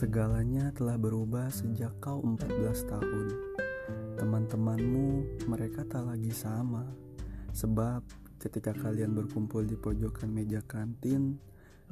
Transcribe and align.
Segalanya 0.00 0.72
telah 0.72 0.96
berubah 0.96 1.52
sejak 1.52 1.92
kau 2.00 2.24
14 2.24 2.88
tahun. 2.88 3.26
Teman-temanmu 4.16 5.44
mereka 5.44 5.84
tak 5.84 6.08
lagi 6.08 6.32
sama. 6.32 6.88
Sebab 7.52 8.00
ketika 8.40 8.72
kalian 8.72 9.12
berkumpul 9.12 9.60
di 9.68 9.76
pojokan 9.76 10.32
meja 10.32 10.64
kantin, 10.64 11.36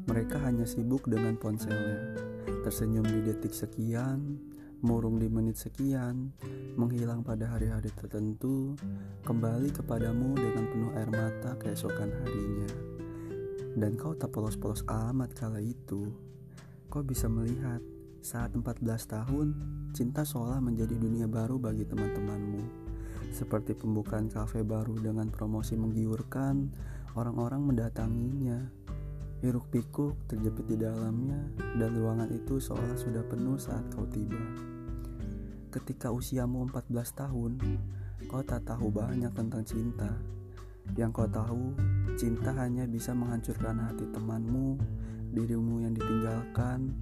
mereka 0.08 0.40
hanya 0.40 0.64
sibuk 0.64 1.04
dengan 1.04 1.36
ponselnya. 1.36 2.16
Tersenyum 2.64 3.04
di 3.04 3.28
detik 3.28 3.52
sekian, 3.52 4.40
murung 4.80 5.20
di 5.20 5.28
menit 5.28 5.60
sekian, 5.60 6.32
menghilang 6.80 7.20
pada 7.20 7.44
hari-hari 7.44 7.92
tertentu, 7.92 8.72
kembali 9.28 9.68
kepadamu 9.68 10.32
dengan 10.32 10.64
penuh 10.64 10.92
air 10.96 11.12
mata 11.12 11.60
keesokan 11.60 12.08
harinya. 12.24 12.72
Dan 13.76 14.00
kau 14.00 14.16
tak 14.16 14.32
polos-polos 14.32 14.80
amat 14.88 15.36
kala 15.36 15.60
itu. 15.60 16.08
Kau 16.88 17.04
bisa 17.04 17.28
melihat 17.28 17.84
saat 18.18 18.50
14 18.50 18.82
tahun, 19.06 19.46
cinta 19.94 20.26
seolah 20.26 20.58
menjadi 20.58 20.98
dunia 20.98 21.30
baru 21.30 21.56
bagi 21.56 21.86
teman-temanmu. 21.86 22.62
Seperti 23.30 23.76
pembukaan 23.76 24.26
kafe 24.26 24.66
baru 24.66 24.98
dengan 24.98 25.30
promosi 25.30 25.78
menggiurkan, 25.78 26.72
orang-orang 27.14 27.62
mendatanginya. 27.62 28.58
Hiruk 29.38 29.70
pikuk 29.70 30.18
terjepit 30.26 30.66
di 30.66 30.76
dalamnya 30.82 31.38
dan 31.78 31.94
ruangan 31.94 32.26
itu 32.34 32.58
seolah 32.58 32.98
sudah 32.98 33.22
penuh 33.22 33.54
saat 33.54 33.86
kau 33.94 34.02
tiba. 34.10 34.42
Ketika 35.70 36.10
usiamu 36.10 36.66
14 36.66 36.90
tahun, 37.14 37.52
kau 38.26 38.42
tak 38.42 38.66
tahu 38.66 38.90
banyak 38.90 39.30
tentang 39.30 39.62
cinta. 39.62 40.10
Yang 40.98 41.22
kau 41.22 41.28
tahu, 41.30 41.64
cinta 42.18 42.50
hanya 42.58 42.82
bisa 42.90 43.14
menghancurkan 43.14 43.78
hati 43.78 44.10
temanmu, 44.10 44.74
dirimu 45.30 45.86
yang 45.86 45.94
ditinggalkan, 45.94 46.98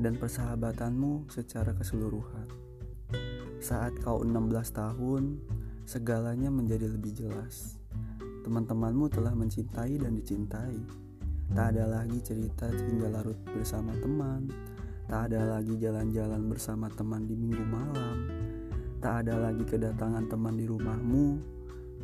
dan 0.00 0.16
persahabatanmu 0.16 1.28
secara 1.28 1.76
keseluruhan. 1.76 2.48
Saat 3.60 4.00
kau 4.00 4.24
16 4.24 4.72
tahun, 4.72 5.36
segalanya 5.84 6.48
menjadi 6.48 6.88
lebih 6.88 7.12
jelas. 7.12 7.76
Teman-temanmu 8.40 9.12
telah 9.12 9.36
mencintai 9.36 10.00
dan 10.00 10.16
dicintai. 10.16 10.80
Tak 11.52 11.76
ada 11.76 11.84
lagi 11.84 12.24
cerita 12.24 12.72
hingga 12.72 13.12
larut 13.12 13.36
bersama 13.52 13.92
teman. 14.00 14.48
Tak 15.04 15.28
ada 15.28 15.60
lagi 15.60 15.76
jalan-jalan 15.76 16.48
bersama 16.48 16.88
teman 16.88 17.28
di 17.28 17.36
minggu 17.36 17.64
malam. 17.68 18.16
Tak 19.04 19.28
ada 19.28 19.36
lagi 19.36 19.68
kedatangan 19.68 20.32
teman 20.32 20.56
di 20.56 20.64
rumahmu. 20.64 21.26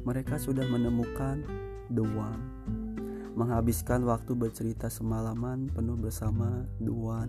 Mereka 0.04 0.36
sudah 0.36 0.68
menemukan 0.68 1.40
the 1.88 2.04
one 2.04 2.76
menghabiskan 3.36 4.00
waktu 4.08 4.32
bercerita 4.32 4.88
semalaman 4.88 5.68
penuh 5.68 6.00
bersama 6.00 6.64
Duan, 6.80 7.28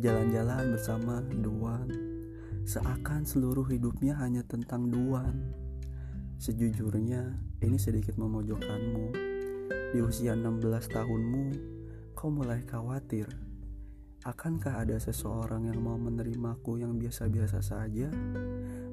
jalan-jalan 0.00 0.72
bersama 0.72 1.20
Duan, 1.20 1.88
seakan 2.64 3.28
seluruh 3.28 3.68
hidupnya 3.68 4.16
hanya 4.16 4.40
tentang 4.46 4.88
Duan. 4.88 5.52
Sejujurnya, 6.40 7.36
ini 7.60 7.76
sedikit 7.76 8.16
memojokkanmu. 8.16 9.06
Di 9.92 10.00
usia 10.00 10.32
16 10.32 10.88
tahunmu, 10.88 11.44
kau 12.16 12.32
mulai 12.32 12.64
khawatir. 12.64 13.28
Akankah 14.22 14.86
ada 14.86 14.96
seseorang 14.96 15.66
yang 15.68 15.82
mau 15.82 15.98
menerimaku 15.98 16.80
yang 16.80 16.96
biasa-biasa 16.96 17.58
saja? 17.60 18.08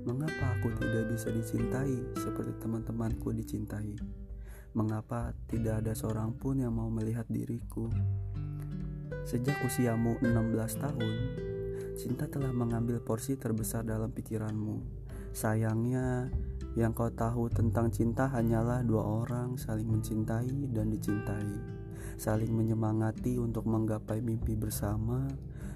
Mengapa 0.04 0.58
aku 0.58 0.74
tidak 0.82 1.16
bisa 1.16 1.30
dicintai 1.30 2.18
seperti 2.18 2.58
teman-temanku 2.60 3.32
dicintai? 3.32 3.94
Mengapa 4.74 5.32
tidak 5.48 5.86
ada 5.86 5.94
seorang 5.94 6.34
pun 6.34 6.60
yang 6.60 6.74
mau 6.74 6.90
melihat 6.90 7.30
diriku? 7.30 7.88
Sejak 9.28 9.60
usiamu 9.66 10.20
16 10.22 10.80
tahun, 10.80 11.16
cinta 12.00 12.28
telah 12.32 12.56
mengambil 12.56 13.04
porsi 13.04 13.36
terbesar 13.36 13.84
dalam 13.84 14.12
pikiranmu. 14.16 14.80
Sayangnya, 15.36 16.32
yang 16.78 16.94
kau 16.96 17.10
tahu 17.10 17.50
tentang 17.52 17.90
cinta 17.90 18.30
hanyalah 18.30 18.86
dua 18.86 19.04
orang 19.26 19.60
saling 19.60 19.90
mencintai 19.90 20.70
dan 20.72 20.94
dicintai, 20.94 21.50
saling 22.16 22.54
menyemangati 22.54 23.36
untuk 23.42 23.66
menggapai 23.66 24.22
mimpi 24.24 24.56
bersama, 24.56 25.28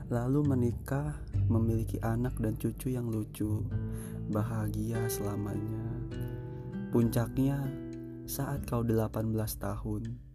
lalu 0.07 0.45
menikah, 0.45 1.17
memiliki 1.49 1.97
anak 2.01 2.37
dan 2.39 2.55
cucu 2.55 2.93
yang 2.93 3.09
lucu, 3.09 3.65
bahagia 4.29 5.01
selamanya. 5.09 5.85
Puncaknya, 6.93 7.57
saat 8.29 8.63
kau 8.69 8.85
18 8.85 9.33
tahun, 9.59 10.32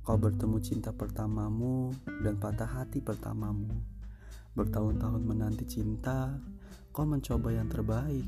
kau 0.00 0.16
bertemu 0.16 0.56
cinta 0.64 0.90
pertamamu 0.96 1.92
dan 2.24 2.40
patah 2.40 2.68
hati 2.68 3.04
pertamamu. 3.04 3.68
Bertahun-tahun 4.56 5.22
menanti 5.22 5.68
cinta, 5.68 6.40
kau 6.90 7.04
mencoba 7.04 7.52
yang 7.52 7.68
terbaik. 7.68 8.26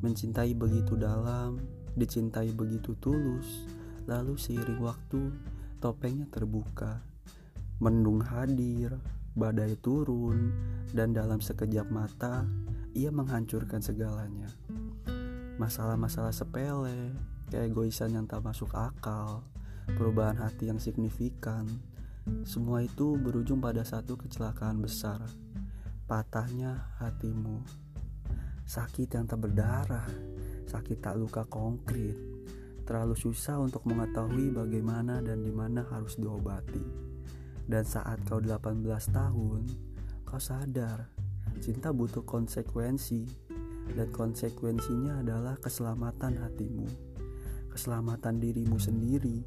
Mencintai 0.00 0.56
begitu 0.56 0.96
dalam, 0.96 1.60
dicintai 1.94 2.50
begitu 2.56 2.96
tulus. 2.98 3.68
Lalu 4.08 4.40
seiring 4.40 4.80
waktu, 4.80 5.32
topengnya 5.78 6.26
terbuka. 6.32 7.04
Mendung 7.78 8.24
hadir, 8.24 8.96
badai 9.36 9.76
turun, 9.78 10.50
dan 10.96 11.12
dalam 11.12 11.44
sekejap 11.44 11.92
mata, 11.92 12.48
ia 12.96 13.12
menghancurkan 13.12 13.84
segalanya. 13.84 14.48
Masalah-masalah 15.60 16.32
sepele, 16.32 17.12
keegoisan 17.52 18.16
yang 18.16 18.24
tak 18.24 18.40
masuk 18.40 18.72
akal, 18.72 19.44
perubahan 19.94 20.42
hati 20.42 20.66
yang 20.66 20.82
signifikan. 20.82 21.62
Semua 22.42 22.82
itu 22.82 23.14
berujung 23.14 23.62
pada 23.62 23.86
satu 23.86 24.18
kecelakaan 24.18 24.82
besar, 24.82 25.22
patahnya 26.10 26.90
hatimu. 26.98 27.62
Sakit 28.66 29.14
yang 29.14 29.30
tak 29.30 29.46
berdarah, 29.46 30.10
sakit 30.66 30.98
tak 30.98 31.14
luka 31.14 31.46
konkret, 31.46 32.18
terlalu 32.82 33.14
susah 33.14 33.62
untuk 33.62 33.86
mengetahui 33.86 34.50
bagaimana 34.50 35.22
dan 35.22 35.38
di 35.46 35.54
mana 35.54 35.86
harus 35.86 36.18
diobati. 36.18 36.82
Dan 37.62 37.86
saat 37.86 38.26
kau 38.26 38.42
18 38.42 38.82
tahun, 39.14 39.62
kau 40.26 40.42
sadar 40.42 41.06
cinta 41.62 41.94
butuh 41.94 42.26
konsekuensi 42.26 43.22
dan 43.94 44.10
konsekuensinya 44.10 45.22
adalah 45.22 45.54
keselamatan 45.62 46.42
hatimu 46.42 47.15
keselamatan 47.76 48.40
dirimu 48.40 48.80
sendiri. 48.80 49.44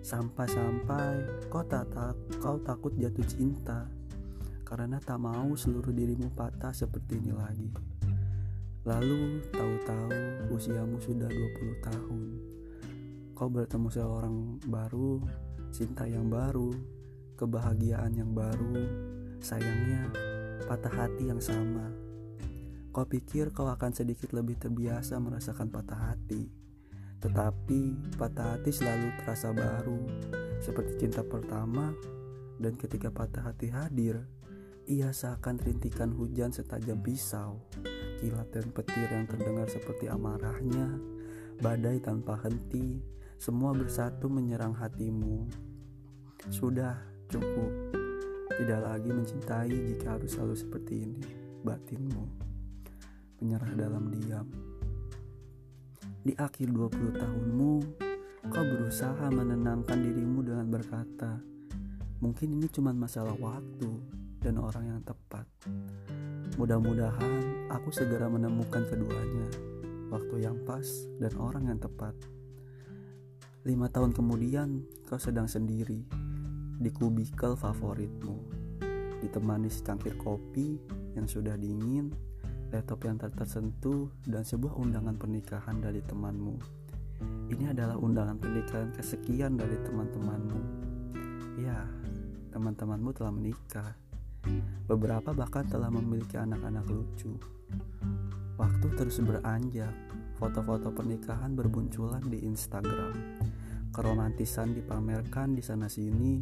Sampai-sampai 0.00 1.44
kau 1.52 1.60
tak, 1.68 1.92
tak 1.92 2.16
kau 2.40 2.56
takut 2.64 2.96
jatuh 2.96 3.28
cinta 3.28 3.84
karena 4.64 4.96
tak 4.96 5.20
mau 5.20 5.52
seluruh 5.52 5.92
dirimu 5.92 6.32
patah 6.32 6.72
seperti 6.72 7.20
ini 7.20 7.36
lagi. 7.36 7.68
Lalu 8.88 9.44
tahu-tahu 9.52 10.48
usiamu 10.48 10.96
sudah 10.96 11.28
20 11.28 11.86
tahun. 11.86 12.28
Kau 13.36 13.52
bertemu 13.52 13.88
seorang 13.92 14.36
baru, 14.64 15.20
cinta 15.70 16.08
yang 16.08 16.32
baru, 16.32 16.72
kebahagiaan 17.36 18.16
yang 18.16 18.32
baru. 18.32 18.80
Sayangnya, 19.44 20.08
patah 20.64 21.04
hati 21.04 21.28
yang 21.28 21.38
sama. 21.38 21.92
Kau 22.90 23.04
pikir 23.04 23.52
kau 23.52 23.68
akan 23.68 23.92
sedikit 23.92 24.32
lebih 24.32 24.56
terbiasa 24.56 25.20
merasakan 25.20 25.68
patah 25.68 26.10
hati 26.10 26.61
tetapi 27.22 27.94
patah 28.18 28.58
hati 28.58 28.74
selalu 28.74 29.14
terasa 29.22 29.54
baru, 29.54 30.02
seperti 30.58 31.06
cinta 31.06 31.22
pertama, 31.22 31.94
dan 32.58 32.74
ketika 32.74 33.14
patah 33.14 33.46
hati 33.46 33.70
hadir, 33.70 34.26
ia 34.90 35.14
seakan 35.14 35.62
rintikan 35.62 36.10
hujan 36.10 36.50
setajam 36.50 36.98
pisau, 36.98 37.62
kilat 38.18 38.50
dan 38.50 38.66
petir 38.74 39.06
yang 39.06 39.30
terdengar 39.30 39.70
seperti 39.70 40.10
amarahnya, 40.10 40.98
badai 41.62 42.02
tanpa 42.02 42.42
henti, 42.42 42.98
semua 43.38 43.70
bersatu 43.70 44.26
menyerang 44.26 44.74
hatimu. 44.74 45.46
Sudah 46.50 46.98
cukup, 47.30 47.70
tidak 48.58 48.82
lagi 48.82 49.10
mencintai 49.14 49.70
jika 49.94 50.18
harus 50.18 50.34
selalu 50.34 50.54
seperti 50.58 50.94
ini, 51.06 51.22
batinmu 51.62 52.50
menyerah 53.42 53.74
dalam 53.74 54.10
diam. 54.10 54.71
Di 56.22 56.38
akhir 56.38 56.70
20 56.70 57.18
tahunmu, 57.18 57.72
kau 58.46 58.62
berusaha 58.62 59.26
menenangkan 59.26 59.98
dirimu 59.98 60.46
dengan 60.46 60.70
berkata, 60.70 61.42
mungkin 62.22 62.54
ini 62.54 62.70
cuma 62.70 62.94
masalah 62.94 63.34
waktu 63.42 63.90
dan 64.38 64.62
orang 64.62 64.86
yang 64.86 65.02
tepat. 65.02 65.42
Mudah-mudahan 66.54 67.66
aku 67.74 67.90
segera 67.90 68.30
menemukan 68.30 68.86
keduanya, 68.86 69.50
waktu 70.14 70.46
yang 70.46 70.62
pas 70.62 70.86
dan 71.18 71.34
orang 71.42 71.74
yang 71.74 71.82
tepat. 71.82 72.14
Lima 73.66 73.90
tahun 73.90 74.14
kemudian, 74.14 74.86
kau 75.10 75.18
sedang 75.18 75.50
sendiri 75.50 76.06
di 76.78 76.90
kubikel 76.94 77.58
favoritmu, 77.58 78.36
ditemani 79.26 79.66
secangkir 79.66 80.14
kopi 80.22 80.78
yang 81.18 81.26
sudah 81.26 81.58
dingin 81.58 82.14
laptop 82.72 83.04
yang 83.04 83.20
tak 83.20 83.36
tersentuh, 83.36 84.08
dan 84.24 84.42
sebuah 84.42 84.80
undangan 84.80 85.14
pernikahan 85.20 85.76
dari 85.78 86.00
temanmu. 86.00 86.56
Ini 87.52 87.76
adalah 87.76 88.00
undangan 88.00 88.40
pernikahan 88.40 88.90
kesekian 88.96 89.60
dari 89.60 89.76
teman-temanmu. 89.84 90.60
Ya, 91.60 91.84
teman-temanmu 92.50 93.12
telah 93.12 93.30
menikah. 93.30 93.92
Beberapa 94.88 95.30
bahkan 95.36 95.68
telah 95.68 95.92
memiliki 95.92 96.40
anak-anak 96.40 96.88
lucu. 96.88 97.36
Waktu 98.56 98.86
terus 98.96 99.20
beranjak, 99.20 99.92
foto-foto 100.40 100.90
pernikahan 100.90 101.52
berbunculan 101.52 102.24
di 102.26 102.40
Instagram. 102.42 103.12
Keromantisan 103.92 104.72
dipamerkan 104.72 105.52
di 105.52 105.62
sana-sini, 105.62 106.40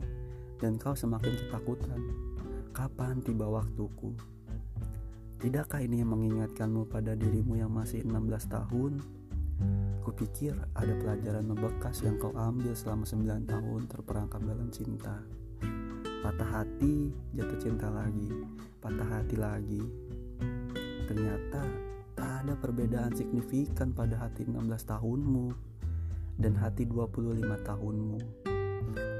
dan 0.62 0.78
kau 0.78 0.94
semakin 0.94 1.34
ketakutan. 1.34 2.00
Kapan 2.70 3.18
tiba 3.18 3.50
waktuku? 3.50 4.14
Tidakkah 5.40 5.80
ini 5.80 6.04
mengingatkanmu 6.04 6.92
pada 6.92 7.16
dirimu 7.16 7.56
yang 7.56 7.72
masih 7.72 8.04
16 8.04 8.44
tahun? 8.44 9.00
Kupikir 10.04 10.52
ada 10.76 10.92
pelajaran 11.00 11.48
membekas 11.48 12.04
yang 12.04 12.20
kau 12.20 12.28
ambil 12.36 12.76
selama 12.76 13.08
9 13.08 13.48
tahun 13.48 13.80
terperangkap 13.88 14.36
dalam 14.44 14.68
cinta. 14.68 15.16
Patah 16.20 16.44
hati, 16.44 17.08
jatuh 17.32 17.56
cinta 17.56 17.88
lagi, 17.88 18.28
patah 18.84 19.08
hati 19.08 19.40
lagi. 19.40 19.80
Ternyata 21.08 21.64
tak 22.12 22.44
ada 22.44 22.52
perbedaan 22.60 23.16
signifikan 23.16 23.96
pada 23.96 24.20
hati 24.20 24.44
16 24.44 24.60
tahunmu 24.92 25.56
dan 26.36 26.52
hati 26.52 26.84
25 26.84 27.40
tahunmu. 27.64 28.20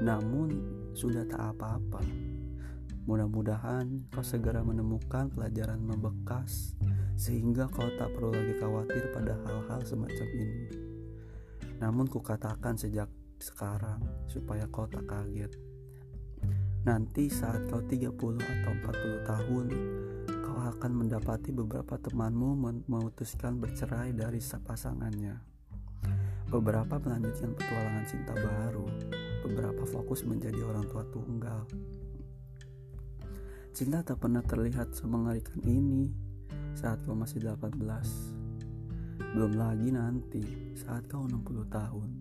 Namun 0.05 0.49
sudah 0.93 1.25
tak 1.25 1.57
apa-apa. 1.57 2.30
Mudah-mudahan 3.09 4.09
kau 4.13 4.21
segera 4.21 4.61
menemukan 4.61 5.33
pelajaran 5.33 5.81
membekas 5.81 6.77
sehingga 7.17 7.65
kau 7.69 7.89
tak 7.97 8.13
perlu 8.13 8.33
lagi 8.33 8.57
khawatir 8.61 9.09
pada 9.13 9.37
hal-hal 9.45 9.81
semacam 9.85 10.27
ini. 10.37 10.65
Namun 11.81 12.05
kukatakan 12.05 12.77
sejak 12.77 13.09
sekarang 13.41 14.05
supaya 14.29 14.69
kau 14.69 14.85
tak 14.85 15.09
kaget. 15.09 15.49
Nanti 16.81 17.29
saat 17.29 17.69
kau 17.69 17.81
30 17.81 18.13
atau 18.41 18.71
40 18.73 19.29
tahun, 19.29 19.65
kau 20.41 20.57
akan 20.57 20.91
mendapati 20.93 21.53
beberapa 21.53 21.97
temanmu 21.97 22.57
memutuskan 22.85 23.57
bercerai 23.57 24.13
dari 24.13 24.41
pasangannya. 24.41 25.41
Beberapa 26.49 26.97
melanjutkan 27.01 27.53
petualangan 27.53 28.05
cinta 28.09 28.33
baru, 28.33 28.85
beberapa 29.45 29.83
fokus 29.85 30.25
menjadi 30.25 30.61
orang 30.65 30.85
tua 30.89 31.05
tunggal. 31.13 31.69
Cinta 33.71 34.03
tak 34.03 34.19
pernah 34.19 34.43
terlihat 34.43 34.91
semengerikan 34.91 35.63
ini 35.63 36.11
saat 36.75 36.99
kau 37.07 37.15
masih 37.15 37.39
18. 37.39 37.79
Belum 39.31 39.55
lagi 39.55 39.95
nanti 39.95 40.43
saat 40.75 41.07
kau 41.07 41.23
60 41.23 41.71
tahun, 41.71 42.19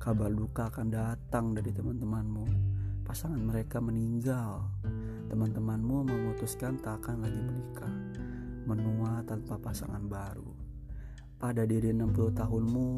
kabar 0.00 0.32
duka 0.32 0.72
akan 0.72 0.88
datang 0.88 1.52
dari 1.52 1.68
teman-temanmu. 1.76 2.48
Pasangan 3.04 3.36
mereka 3.36 3.76
meninggal. 3.76 4.72
Teman-temanmu 5.28 6.08
memutuskan 6.08 6.80
tak 6.80 7.04
akan 7.04 7.28
lagi 7.28 7.44
menikah, 7.44 7.94
menua 8.64 9.20
tanpa 9.28 9.60
pasangan 9.60 10.00
baru. 10.00 10.48
Pada 11.36 11.68
diri 11.68 11.92
60 11.92 12.32
tahunmu, 12.32 12.88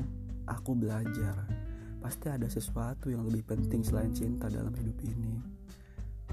aku 0.47 0.71
belajar. 0.79 1.50
Pasti 1.99 2.31
ada 2.31 2.47
sesuatu 2.47 3.11
yang 3.11 3.27
lebih 3.27 3.43
penting 3.43 3.83
selain 3.83 4.15
cinta 4.15 4.47
dalam 4.47 4.71
hidup 4.71 5.03
ini. 5.03 5.35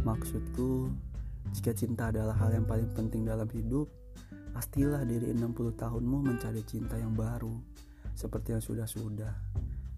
Maksudku, 0.06 0.94
jika 1.56 1.72
cinta 1.72 2.12
adalah 2.12 2.36
hal 2.36 2.52
yang 2.52 2.68
paling 2.68 2.92
penting 2.92 3.24
dalam 3.24 3.48
hidup, 3.48 3.88
pastilah 4.52 5.08
diri 5.08 5.32
60 5.32 5.80
tahunmu 5.80 6.28
mencari 6.28 6.60
cinta 6.68 7.00
yang 7.00 7.16
baru, 7.16 7.56
seperti 8.12 8.60
yang 8.60 8.60
sudah-sudah. 8.60 9.32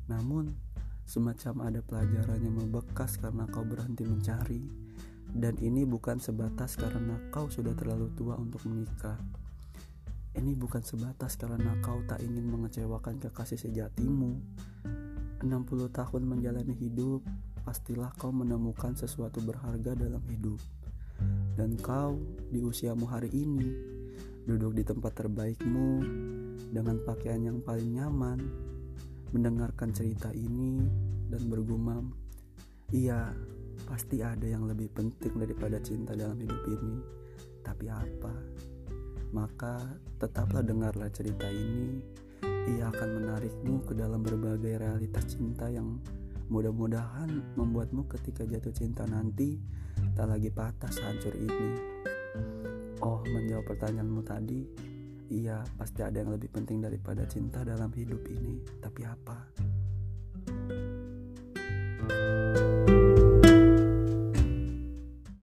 Namun, 0.05 0.53
semacam 1.01 1.65
ada 1.65 1.81
pelajaran 1.81 2.45
yang 2.45 2.61
membekas 2.61 3.17
karena 3.17 3.49
kau 3.49 3.65
berhenti 3.65 4.05
mencari, 4.05 4.69
dan 5.33 5.57
ini 5.57 5.81
bukan 5.81 6.21
sebatas 6.21 6.77
karena 6.77 7.17
kau 7.33 7.49
sudah 7.49 7.73
terlalu 7.73 8.13
tua 8.13 8.37
untuk 8.37 8.61
menikah. 8.69 9.17
Ini 10.37 10.53
bukan 10.53 10.85
sebatas 10.85 11.41
karena 11.41 11.73
kau 11.81 12.05
tak 12.05 12.21
ingin 12.21 12.53
mengecewakan 12.53 13.17
kekasih 13.17 13.57
sejatimu. 13.57 14.37
60 15.41 15.49
tahun 15.89 16.21
menjalani 16.21 16.77
hidup, 16.77 17.25
pastilah 17.65 18.13
kau 18.13 18.29
menemukan 18.29 18.93
sesuatu 18.93 19.41
berharga 19.41 19.97
dalam 19.97 20.21
hidup. 20.29 20.61
Dan 21.57 21.73
kau 21.81 22.21
di 22.53 22.61
usiamu 22.61 23.09
hari 23.09 23.33
ini 23.33 23.65
duduk 24.45 24.77
di 24.77 24.85
tempat 24.85 25.25
terbaikmu 25.25 25.89
dengan 26.69 27.01
pakaian 27.01 27.49
yang 27.49 27.59
paling 27.65 27.97
nyaman, 27.97 28.37
mendengarkan 29.33 29.89
cerita 29.89 30.29
ini 30.37 30.85
dan 31.33 31.49
bergumam, 31.49 32.13
"Iya, 32.93 33.33
pasti 33.89 34.21
ada 34.21 34.45
yang 34.45 34.69
lebih 34.69 34.93
penting 34.93 35.33
daripada 35.33 35.81
cinta 35.81 36.13
dalam 36.13 36.37
hidup 36.37 36.61
ini." 36.69 36.95
Tapi 37.65 37.89
apa? 37.89 38.33
Maka 39.33 39.81
tetaplah 40.21 40.61
dengarlah 40.61 41.09
cerita 41.09 41.49
ini. 41.49 41.99
Ia 42.77 42.93
akan 42.93 43.09
menarikmu 43.17 43.81
ke 43.81 43.97
dalam 43.97 44.21
berbagai 44.21 44.77
realitas 44.77 45.33
cinta 45.33 45.73
yang 45.73 45.97
mudah-mudahan 46.53 47.57
membuatmu 47.57 48.05
ketika 48.13 48.45
jatuh 48.45 48.71
cinta 48.71 49.09
nanti 49.09 49.59
tak 50.17 50.33
lagi 50.33 50.49
patah 50.49 50.89
sehancur 50.89 51.29
ini. 51.37 51.77
Oh, 53.05 53.21
menjawab 53.21 53.69
pertanyaanmu 53.69 54.25
tadi, 54.25 54.65
iya 55.29 55.61
pasti 55.77 56.01
ada 56.01 56.17
yang 56.17 56.33
lebih 56.33 56.49
penting 56.49 56.81
daripada 56.81 57.21
cinta 57.29 57.61
dalam 57.61 57.93
hidup 57.93 58.25
ini. 58.25 58.57
Tapi 58.81 59.05
apa? 59.05 59.56